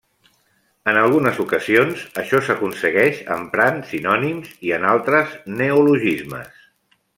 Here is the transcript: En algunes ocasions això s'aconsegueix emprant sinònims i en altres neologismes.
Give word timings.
En 0.91 0.97
algunes 1.01 1.41
ocasions 1.43 2.01
això 2.21 2.39
s'aconsegueix 2.47 3.21
emprant 3.37 3.79
sinònims 3.93 4.57
i 4.71 4.75
en 4.79 4.89
altres 4.95 5.37
neologismes. 5.63 6.61